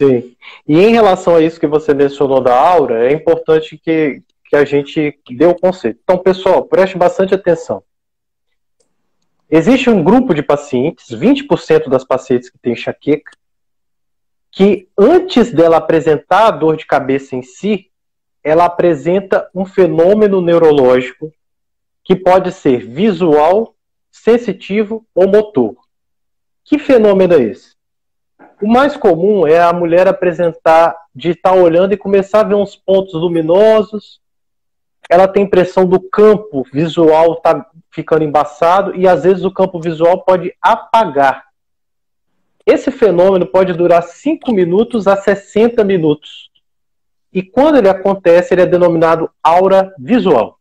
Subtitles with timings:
[0.00, 0.36] Sim.
[0.66, 4.64] E em relação a isso que você mencionou da aura, é importante que, que a
[4.64, 5.98] gente dê o conceito.
[6.04, 7.82] Então, pessoal, preste bastante atenção.
[9.50, 13.32] Existe um grupo de pacientes, 20% das pacientes que têm enxaqueca,
[14.52, 17.90] que antes dela apresentar a dor de cabeça em si,
[18.44, 21.32] ela apresenta um fenômeno neurológico
[22.04, 23.74] que pode ser visual,
[24.12, 25.74] sensitivo ou motor.
[26.64, 27.77] Que fenômeno é esse?
[28.60, 32.74] O mais comum é a mulher apresentar de estar olhando e começar a ver uns
[32.74, 34.20] pontos luminosos.
[35.08, 40.24] Ela tem impressão do campo visual tá ficando embaçado e às vezes o campo visual
[40.24, 41.44] pode apagar.
[42.66, 46.50] Esse fenômeno pode durar 5 minutos a 60 minutos.
[47.32, 50.58] E quando ele acontece, ele é denominado aura visual.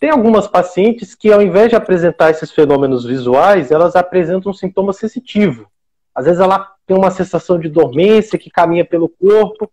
[0.00, 4.92] Tem algumas pacientes que, ao invés de apresentar esses fenômenos visuais, elas apresentam um sintoma
[4.92, 5.70] sensitivo.
[6.14, 9.70] Às vezes ela tem uma sensação de dormência que caminha pelo corpo,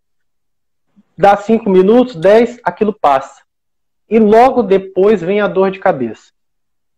[1.18, 3.42] dá 5 minutos, 10, aquilo passa.
[4.10, 6.32] E logo depois vem a dor de cabeça.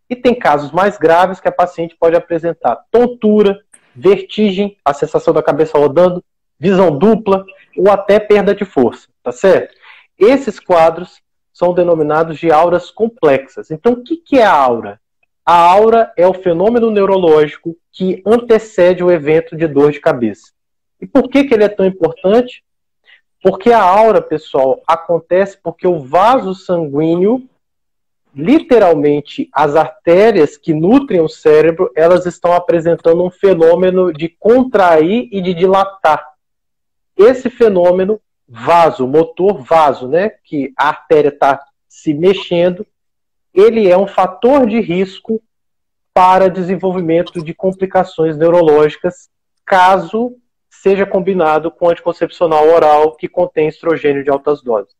[0.10, 3.60] E tem casos mais graves que a paciente pode apresentar tontura,
[3.96, 6.24] vertigem, a sensação da cabeça rodando,
[6.60, 7.46] visão dupla
[7.78, 9.76] ou até perda de força, tá certo?
[10.18, 11.22] Esses quadros
[11.52, 13.70] são denominados de auras complexas.
[13.70, 15.00] Então, o que, que é a aura?
[15.46, 20.54] A aura é o fenômeno neurológico que antecede o evento de dor de cabeça.
[21.02, 22.64] E por que, que ele é tão importante?
[23.42, 27.44] Porque a aura, pessoal, acontece porque o vaso sanguíneo,
[28.34, 35.42] literalmente as artérias que nutrem o cérebro, elas estão apresentando um fenômeno de contrair e
[35.42, 36.26] de dilatar.
[37.18, 42.88] Esse fenômeno, vaso, motor vaso, né, que a artéria está se mexendo,
[43.54, 45.42] ele é um fator de risco
[46.14, 49.30] para desenvolvimento de complicações neurológicas,
[49.66, 50.36] caso
[50.70, 54.94] seja combinado com anticoncepcional oral que contém estrogênio de altas doses.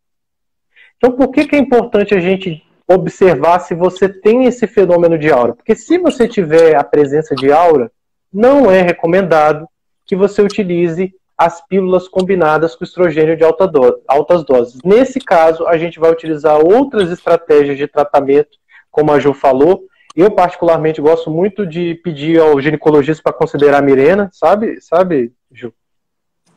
[0.98, 5.32] Então, por que, que é importante a gente observar se você tem esse fenômeno de
[5.32, 5.54] aura?
[5.54, 7.92] Porque se você tiver a presença de aura,
[8.32, 9.68] não é recomendado
[10.06, 11.14] que você utilize
[11.46, 14.82] as pílulas combinadas com estrogênio de alta do altas doses.
[14.84, 18.58] Nesse caso, a gente vai utilizar outras estratégias de tratamento,
[18.90, 19.84] como a Ju falou.
[20.16, 25.74] Eu, particularmente, gosto muito de pedir ao ginecologista para considerar a Mirena, sabe, sabe, Ju?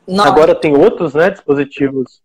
[0.06, 0.24] Não.
[0.24, 2.22] Agora tem outros né, dispositivos.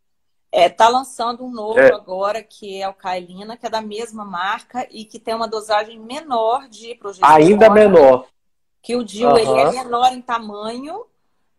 [0.51, 1.93] É, tá lançando um novo é.
[1.93, 5.97] agora, que é o Kailina, que é da mesma marca e que tem uma dosagem
[5.97, 7.38] menor de progesterona.
[7.38, 8.28] Ainda menor.
[8.83, 9.38] Que o DIU uhum.
[9.38, 11.05] ele é menor em tamanho,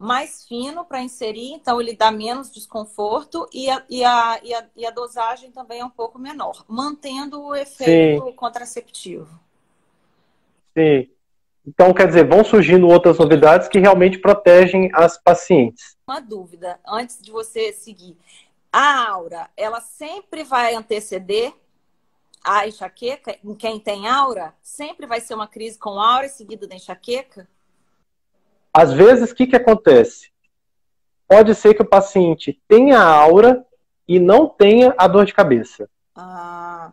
[0.02, 4.66] mais fino para inserir, então ele dá menos desconforto e a, e, a, e, a,
[4.76, 8.32] e a dosagem também é um pouco menor, mantendo o efeito Sim.
[8.32, 9.28] contraceptivo.
[10.76, 11.08] Sim.
[11.64, 15.96] Então, quer dizer, vão surgindo outras novidades que realmente protegem as pacientes.
[16.04, 18.16] Uma dúvida, antes de você seguir.
[18.72, 21.52] A aura, ela sempre vai anteceder
[22.42, 23.38] a enxaqueca?
[23.44, 24.52] Em quem tem aura?
[24.60, 27.46] Sempre vai ser uma crise com aura seguida da enxaqueca?
[28.72, 30.30] Às vezes, o que, que acontece?
[31.28, 33.64] Pode ser que o paciente tenha aura
[34.06, 35.88] e não tenha a dor de cabeça.
[36.16, 36.92] Ah.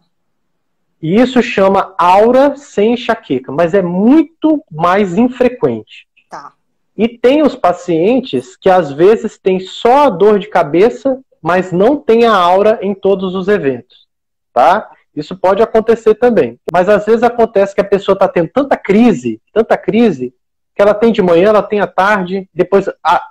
[1.02, 6.08] E isso chama aura sem enxaqueca, mas é muito mais infrequente.
[6.30, 6.54] Tá.
[6.98, 11.96] E tem os pacientes que às vezes têm só a dor de cabeça, mas não
[11.96, 14.08] tem a aura em todos os eventos.
[14.54, 14.90] Tá?
[15.16, 16.60] Isso pode acontecer também.
[16.72, 20.34] Mas às vezes acontece que a pessoa está tendo tanta crise, tanta crise,
[20.80, 22.86] que ela tem de manhã, ela tem à tarde, depois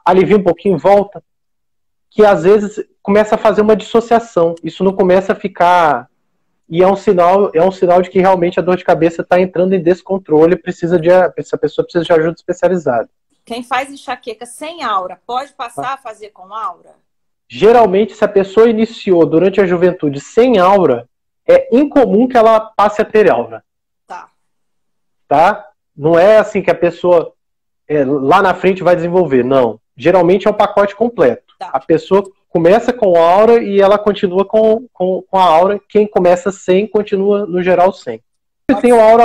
[0.04, 1.24] alivia um pouquinho volta,
[2.10, 4.54] que às vezes começa a fazer uma dissociação.
[4.62, 6.10] Isso não começa a ficar
[6.68, 9.40] e é um sinal, é um sinal de que realmente a dor de cabeça está
[9.40, 13.08] entrando em descontrole, precisa de essa pessoa precisa de ajuda especializada.
[13.46, 16.96] Quem faz enxaqueca sem aura, pode passar a fazer com aura?
[17.48, 21.08] Geralmente, se a pessoa iniciou durante a juventude sem aura,
[21.48, 23.64] é incomum que ela passe a ter aura.
[24.06, 24.28] Tá.
[25.26, 25.66] Tá?
[25.96, 27.34] Não é assim que a pessoa
[27.88, 29.42] é, lá na frente vai desenvolver.
[29.42, 29.80] Não.
[29.96, 31.54] Geralmente é um pacote completo.
[31.58, 31.70] Tá.
[31.72, 35.80] A pessoa começa com aura e ela continua com, com, com, a aura.
[35.88, 38.22] Quem começa sem, continua, no geral, sem.
[38.68, 39.24] Eu tenho aura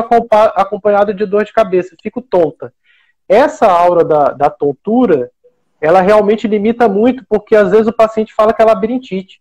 [0.55, 2.73] acompanhada de dor de cabeça, fico tonta.
[3.27, 5.29] Essa aura da, da tontura,
[5.81, 9.39] ela realmente limita muito, porque às vezes o paciente fala que é labirintite.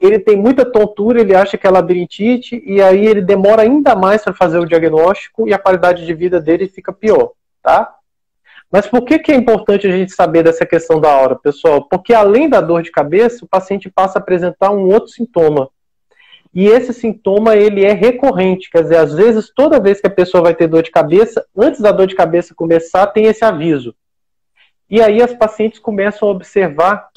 [0.00, 4.22] Ele tem muita tontura, ele acha que é labirintite, e aí ele demora ainda mais
[4.22, 7.32] para fazer o diagnóstico e a qualidade de vida dele fica pior
[7.68, 7.94] tá?
[8.72, 11.86] Mas por que, que é importante a gente saber dessa questão da aura, pessoal?
[11.86, 15.68] Porque além da dor de cabeça, o paciente passa a apresentar um outro sintoma.
[16.54, 20.42] E esse sintoma, ele é recorrente, quer dizer, às vezes, toda vez que a pessoa
[20.42, 23.94] vai ter dor de cabeça, antes da dor de cabeça começar, tem esse aviso.
[24.88, 27.08] E aí as pacientes começam a observar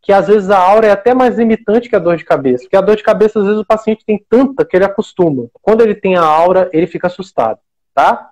[0.00, 2.62] que às vezes a aura é até mais limitante que a dor de cabeça.
[2.62, 5.48] Porque a dor de cabeça, às vezes, o paciente tem tanta que ele acostuma.
[5.60, 7.58] Quando ele tem a aura, ele fica assustado,
[7.92, 8.30] tá?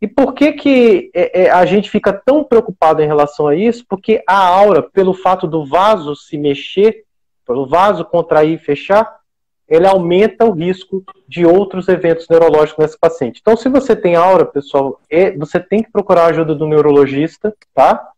[0.00, 3.84] E por que, que é, é, a gente fica tão preocupado em relação a isso?
[3.88, 7.04] Porque a aura, pelo fato do vaso se mexer,
[7.46, 9.20] pelo vaso contrair e fechar,
[9.68, 13.40] ele aumenta o risco de outros eventos neurológicos nesse paciente.
[13.40, 17.54] Então, se você tem aura, pessoal, é, você tem que procurar a ajuda do neurologista,
[17.74, 18.08] tá?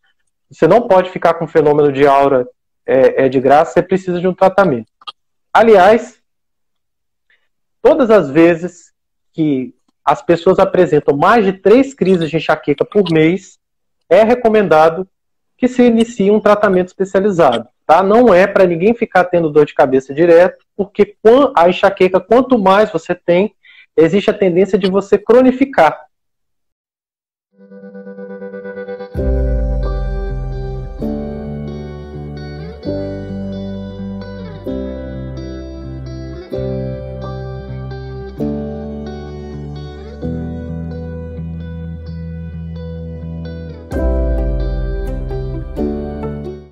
[0.51, 2.47] Você não pode ficar com fenômeno de aura
[2.85, 4.91] é, é de graça, você precisa de um tratamento.
[5.53, 6.21] Aliás,
[7.81, 8.93] todas as vezes
[9.33, 9.75] que
[10.09, 13.59] as pessoas apresentam mais de três crises de enxaqueca por mês,
[14.09, 15.07] é recomendado
[15.55, 17.69] que se inicie um tratamento especializado.
[17.87, 18.03] Tá?
[18.03, 21.15] Não é para ninguém ficar tendo dor de cabeça direto, porque
[21.55, 23.55] a enxaqueca, quanto mais você tem,
[23.95, 26.07] existe a tendência de você cronificar.